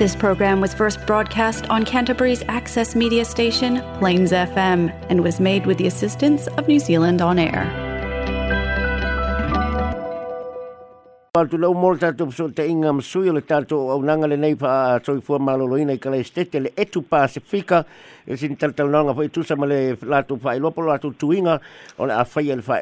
[0.00, 5.66] This program was first broadcast on Canterbury's access media station, Plains FM, and was made
[5.66, 7.64] with the assistance of New Zealand On Air.
[11.40, 11.74] Atu lau
[12.04, 15.20] tātou pso te inga msui o le tātou au nanga le nei pa a toi
[15.24, 17.84] fua i kala estete le etu Pasifika
[18.26, 21.60] e sin nanga le lātou lātou tuinga
[21.98, 22.24] o le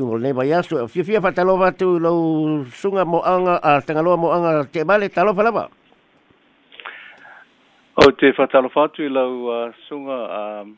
[0.00, 5.08] ungo nei Fia fia lau sunga mo anga a tangaloa mo anga te male
[8.06, 10.76] Oh, te whatalo whatu i lau uh, sunga a um,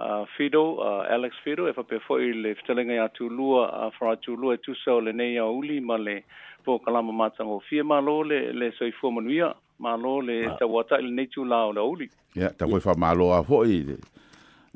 [0.00, 3.86] uh, uh, Fido, uh, Alex Fido, e whape fwoi le whetelenga i atu lua, a
[3.86, 6.16] uh, whara atu lua e tusa o le nei uli, ma le
[6.64, 10.58] po kalama mātango fie ma lo le, le soi fua manuia, ma lo le uh,
[10.60, 12.10] tau atai le nei la o le uli.
[12.34, 13.96] Ia, yeah, tau koe wha ma lo a fwoi i le,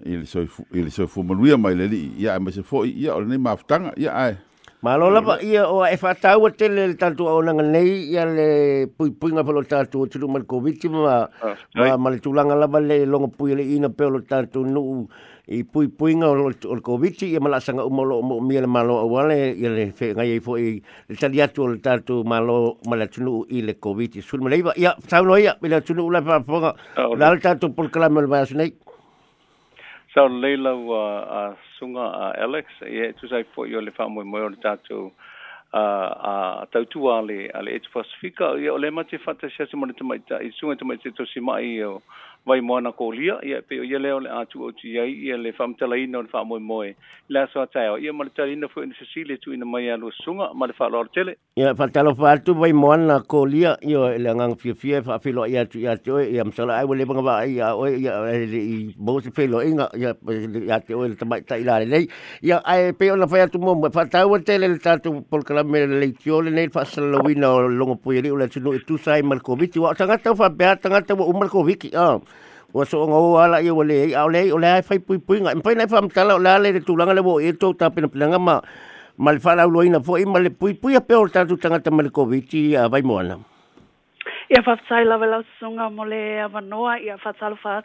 [0.06, 3.20] i le soi fua manuia mai le li, ia, e ma se fwoi, ia, o
[3.20, 4.30] le nei mafutanga, ia, ai.
[4.32, 4.46] Yeah,
[4.82, 8.86] Malo lava ia o e whatau a tele le tatu au nanga nei ia le
[8.88, 13.04] puipuinga pelo tatu o tiru mal koviti ma ah, ma ma le tulanga lava le
[13.04, 15.04] longa pui le ina pelo tatu nuu
[15.52, 19.68] i puipuinga o le koviti ia malasanga umolo mo mia le malo au ale ia
[19.68, 23.04] le fe ngai i fo i le tali atu o le tatu malo ma le
[23.06, 26.72] tunu i le koviti sulma leiva ia tau no ia le tunu ula paponga
[27.20, 28.72] la le tatu pulkalama le vayasunei
[30.14, 34.38] So leila wa a sunga a Alex e tu sai fo yo le famo mo
[34.38, 35.12] yo le tatu
[35.72, 35.80] a
[36.62, 40.50] a tatu ale ale et fosfika yo le mate fatasia se mo le tmaita i
[40.58, 42.02] sunga tmaita e to si mai yo
[42.46, 45.52] vai moana ko lia ia pe ia leo le atu o ti ai ia le
[45.52, 46.94] fam tala ina o le fam moe
[47.28, 50.10] la soa tae o ia mali tala ina fu ina sisile tu ina mai alo
[50.24, 54.16] sunga ma le fa'a tele ya fa talo fa atu vai moana ko lia ia
[54.18, 57.22] le ngang fia fia fa filo ya tu ya tu ia msala ai le banga
[57.28, 58.12] ba ia o e ia
[58.56, 60.14] i bo se filo inga ia
[60.72, 62.08] ya te o le tamai ta ilare nei
[62.40, 65.84] ia ai pe na fa atu mo fa tau o tele le tatu pol kalame
[65.86, 69.22] le tiole nei fa salo wina o longo puyeri e o le e tu sai
[69.22, 72.16] mal kovici wa ta fa beha tangata wa umal kovici ah
[72.72, 75.74] wa so ngo ala ye wale ya ole ole ai fai pui pui nga mpai
[75.74, 78.62] na fam tala ole le de tulanga le bo e to ta pina pina ma
[79.18, 81.90] mal fala ulo ina fo ima le pui pui a peor ta tu tanga ta
[81.90, 83.42] male covid ya vai mo ana
[84.54, 87.82] ya fa tsai la vela sunga mole le avanoa ya fa tsalo fa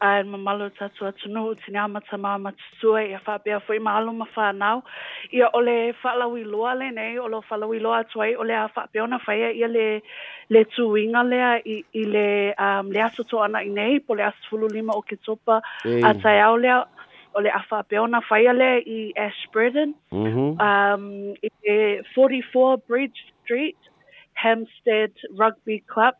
[0.00, 3.78] ai ma malo tatu atu no te nga mata ma matutua ia wha bea fwe
[3.80, 4.82] ma alo ma wha nau
[5.32, 8.86] ia ole whalau i loa le nei ole whalau i loa atuai ole a wha
[8.92, 9.86] bea ona whaia ia le
[10.50, 14.14] le tu inga lea i, i le um, le ato to ana i nei po
[14.14, 15.60] le ato fulu lima o ke topa
[16.04, 16.82] a tai au lea
[17.34, 20.56] ole a wha bea whaia le i Ash Burden mhm.
[20.60, 21.50] um, i
[22.14, 23.76] 44 e Bridge Street
[24.34, 26.14] Hampstead Rugby Club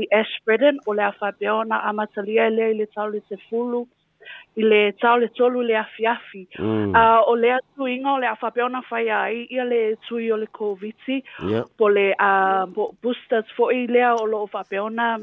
[0.00, 3.84] i Ashbridden o le awhabeona a matalia lea i le tau le te fulu
[4.56, 6.44] i le tau le tolu le afiafi.
[6.58, 6.94] Mm.
[6.94, 10.46] Uh, o lea tu inga o le awhabeona whai ai i le tui o le
[10.58, 10.94] covid
[11.50, 11.68] yep.
[11.76, 12.64] po le uh,
[13.02, 15.16] boosters fo i lea o lo awhabeona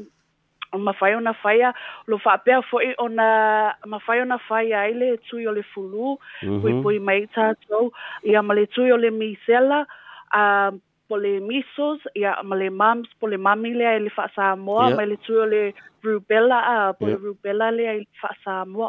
[0.78, 1.72] ma fai ona faia
[2.06, 6.14] lo fa pe fo i ona ma fai ona faia ile tu yo le fulu
[6.14, 6.60] mm -hmm.
[6.62, 7.90] pui pui mai ta to
[8.22, 9.86] ia ma le tu le misela
[10.30, 10.72] a ah,
[11.10, 15.42] pole misos ya male mams pole mamile e le fasa mo male tuo
[16.06, 17.18] rubella a pole yeah.
[17.26, 18.88] rubella e le e fasa mo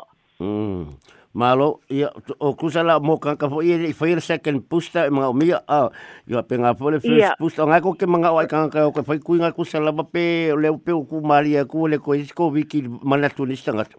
[1.42, 1.68] malo
[2.00, 2.09] ya
[2.46, 5.90] o kusala mo kan ka foi e foi second pusta ma mo mia a
[6.30, 7.34] yo penga pole first yeah.
[7.42, 10.70] pusta nga ko ke manga o kan ka ko foi kuinga kusa la pe le
[10.86, 13.90] pe ku maria ku le ko isko viki manatunista nga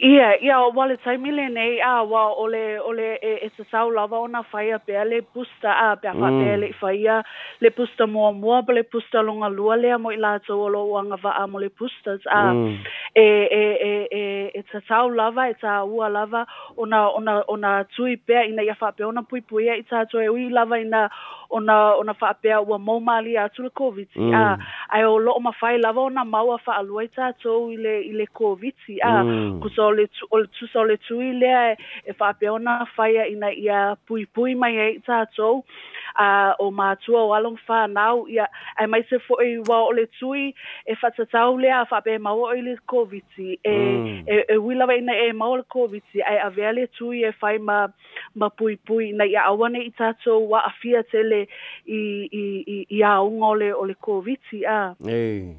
[0.00, 4.18] Ia, ia, o wale taimile nei, a, wa, ole, ole, e, e te sau lava
[4.18, 6.56] ona whaia pia le pusta, a, pia whate mm.
[6.62, 7.20] le whaia,
[7.62, 10.82] le pusta mua mua, pa le pusta longa lua lea mo i la o lo
[10.90, 12.82] wanga wa a mo le pustas, a, mm.
[13.14, 14.24] e, e, e, e,
[14.58, 16.44] e te sau lava, e te ua lava,
[16.76, 20.48] ona, ona, ona tui pea, ina ia whape, ona pui puia, i tātou e ui
[20.50, 21.06] lava ina,
[21.54, 24.34] ona ona fa apea wa mo mali a tu covid mm.
[24.34, 24.58] a
[24.90, 29.12] ai o lo ma fai lava ona maua fa aluaita to ile ile covid a
[29.22, 29.60] mm.
[29.62, 31.76] ku sole tu ol tu sole tu ile
[32.06, 35.62] e fa apea ona fai ina ia pui pui mai ai ta to
[36.18, 36.26] a
[36.60, 40.06] o ma tu o along fa nau ia ai mai se fo e wa ole
[40.18, 40.50] tui
[40.86, 44.26] e fa tsa tau le a fa be ma o ile covid e mm.
[44.26, 47.58] e, e wi lava ina e ma o covid ai a vele tui e fai
[47.58, 47.86] ma
[48.38, 51.42] ma pui pui na ia awane i tato wa afia tele
[51.86, 52.46] i, i,
[52.76, 54.78] i, i a ungole o le COVID a.
[55.06, 55.54] Ei.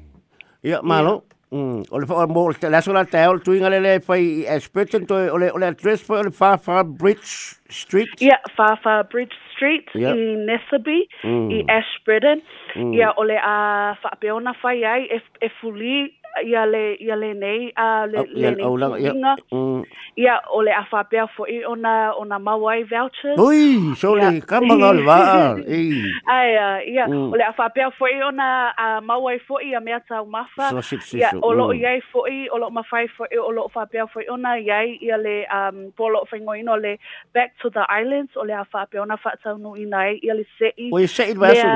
[0.66, 1.22] Ia, malo.
[1.56, 5.50] O le mo la sola te o tu ingale le fai expecten to ole ole
[5.54, 8.20] o le address for le far far bridge street.
[8.20, 11.66] Yeah, far far bridge street in Nesaby i mm.
[11.70, 12.42] Ashbridden.
[12.74, 13.18] Yeah, mm.
[13.18, 16.10] ole a fa peona fai ai e, e fuli
[16.46, 19.12] ia le ia le nei a le oh, le nei o la ia
[19.50, 19.80] mm.
[20.22, 24.78] ia o le afa pe fo i ona ona mawai vouchers ui so le kama
[24.78, 25.18] ngol va
[25.78, 25.90] ei
[26.30, 27.34] ai ia mm.
[27.34, 30.70] o le afa pe fo i ona a mawai fo i a mea tau mafa
[31.18, 31.78] ia o lo mm.
[31.82, 34.54] ia fo i o lo mafai fo i o lo fa pe fo i ona
[34.62, 36.96] ia ia le um polo fo ngoino le
[37.34, 40.46] back to the islands o le afa pe ona fa tau no ina ia le
[40.58, 41.66] se i o se i va so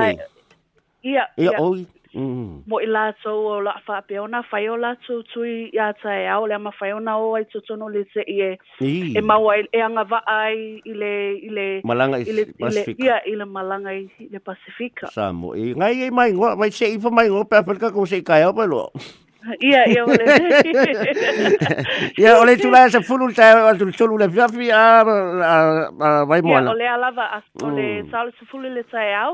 [1.11, 1.59] ia ia
[2.11, 2.67] Mm-hmm.
[2.67, 6.73] Mo i lātou o la whāpeona, whai o lātou tui i atai au, le ama
[6.75, 8.49] whai ona o ai tutono le te i e.
[8.83, 10.59] E mau ai, e anga wa ai
[10.91, 11.11] i le...
[11.41, 13.07] I le malanga i le Pasifika.
[13.07, 15.11] Ia, i le malanga i le Pasifika.
[15.15, 18.07] Samo, i e ngai e mai ngō, mai se i fa mai ngō, pēpēr kako
[18.11, 18.85] se i kai au pēlo.
[19.57, 20.25] Iya, iya boleh.
[22.21, 23.01] ya oleh sulah 10
[23.33, 25.03] saya waktu sulu lebih ah ah
[25.97, 26.59] ah baik ah, mana.
[26.61, 26.73] Ya lah.
[26.77, 29.33] oleh alava ah, oleh sal 10 le saya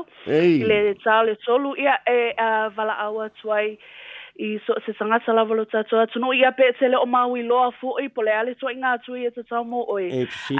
[0.64, 3.76] Le sal le sulu ya eh ah, vala awat suai
[4.40, 7.94] i so se sanga sala volo tsa tsoa tsuno ia petsele o maui lo afu
[8.02, 10.06] i pole ale tsoa inga tsu i e tsa tsamo oi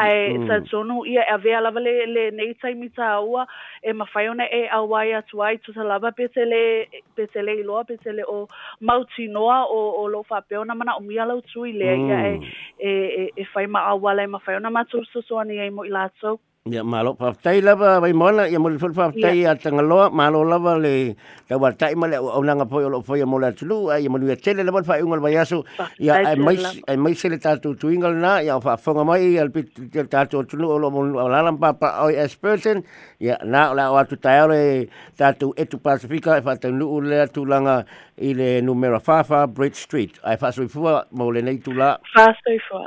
[0.03, 0.65] ai tsa mm.
[0.67, 3.47] tsuno ia e ave ala vale le nei tsa mi tsa ua
[3.83, 8.49] e mafayona e awai atua i tsa lava petsele petsele i lo petsele o
[8.81, 11.95] mauti noa o o lo fa pe ona mana o mi ala tsu i le
[11.95, 12.45] ia e, mm.
[12.83, 15.85] e e e fai ma awala e mafayona ma tsu so so ani ai mo
[15.85, 19.81] ilatso Ia malo pa tai ba vai mona ia mo fa fa tai a tanga
[19.81, 21.15] loa malo la lava le
[21.47, 24.19] ta wa tai male o nanga po o fo ia mo la tulu ai mo
[24.21, 25.65] ia tele lava fa ungal vai aso
[26.03, 26.59] ia ai mai
[26.89, 29.71] ai mai sele ta tu tuingal na ia fa fonga mai al pit
[30.11, 32.83] ta tu tulu o lo mo la lam pa pa o as person
[33.23, 36.99] ia na la o tu tai ole ta tu e tu pacifica fa ta nu
[37.01, 37.87] le tu langa
[38.19, 41.63] i le ờ, numero fa fa bridge street ai fa so fua mo le nei
[41.63, 42.85] tu la fa so fua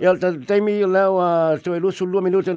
[0.00, 1.18] ia ta taimi la o
[1.64, 2.50] tu ờ, e lu su lu minuta